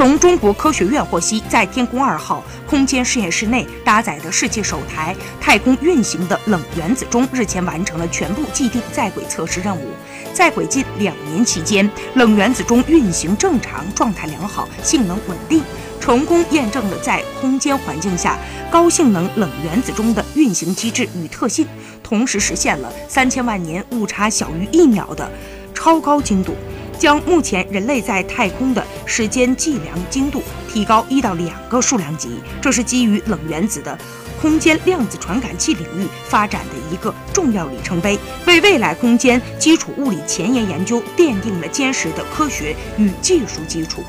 [0.00, 9.90] 从中国科学院获悉，在天宫二号空间实验室内搭载的世界首台太空运行的冷原子钟日前完成了全部既定在轨测试任务。
[10.32, 15.62] 在轨近两年期间，冷原子钟运行正常，状态良好，性能稳定，
[16.00, 18.38] 成功验证了在空间环境下
[18.70, 21.66] 高性能冷原子钟的运行机制与特性，
[22.02, 25.30] 同时实现了三千万年误差小于一秒的
[25.74, 26.54] 超高精度。
[27.00, 32.28] 将目前人类在太空的时间计量精度提高一到两个数量级，
[32.60, 33.98] 这是基于冷原子的
[34.38, 44.04] 空间量子传感器领域发展的一个重要里程碑，为未来空间基础物理前沿研究奠定了坚实的科学与技术基础。